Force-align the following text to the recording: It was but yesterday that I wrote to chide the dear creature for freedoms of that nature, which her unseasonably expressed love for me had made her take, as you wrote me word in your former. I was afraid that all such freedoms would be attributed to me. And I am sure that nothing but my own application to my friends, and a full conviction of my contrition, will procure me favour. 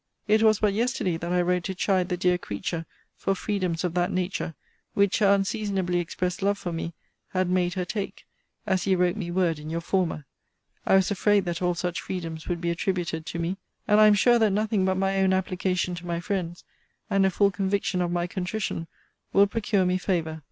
It 0.27 0.41
was 0.41 0.57
but 0.57 0.73
yesterday 0.73 1.17
that 1.17 1.31
I 1.31 1.43
wrote 1.43 1.63
to 1.65 1.75
chide 1.75 2.09
the 2.09 2.17
dear 2.17 2.39
creature 2.39 2.87
for 3.15 3.35
freedoms 3.35 3.83
of 3.83 3.93
that 3.93 4.11
nature, 4.11 4.55
which 4.95 5.19
her 5.19 5.31
unseasonably 5.31 5.99
expressed 5.99 6.41
love 6.41 6.57
for 6.57 6.73
me 6.73 6.95
had 7.33 7.47
made 7.51 7.75
her 7.75 7.85
take, 7.85 8.25
as 8.65 8.87
you 8.87 8.97
wrote 8.97 9.15
me 9.15 9.29
word 9.29 9.59
in 9.59 9.69
your 9.69 9.79
former. 9.79 10.25
I 10.87 10.95
was 10.95 11.11
afraid 11.11 11.45
that 11.45 11.61
all 11.61 11.75
such 11.75 12.01
freedoms 12.01 12.47
would 12.47 12.61
be 12.61 12.71
attributed 12.71 13.27
to 13.27 13.37
me. 13.37 13.57
And 13.87 13.99
I 14.01 14.07
am 14.07 14.15
sure 14.15 14.39
that 14.39 14.49
nothing 14.49 14.85
but 14.85 14.95
my 14.97 15.17
own 15.19 15.33
application 15.33 15.93
to 15.93 16.07
my 16.07 16.19
friends, 16.19 16.63
and 17.07 17.23
a 17.23 17.29
full 17.29 17.51
conviction 17.51 18.01
of 18.01 18.09
my 18.11 18.25
contrition, 18.25 18.87
will 19.33 19.45
procure 19.45 19.85
me 19.85 19.99
favour. 19.99 20.39